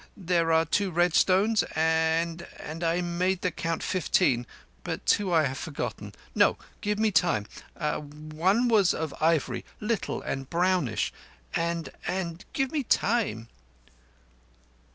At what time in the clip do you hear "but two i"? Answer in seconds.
4.83-5.43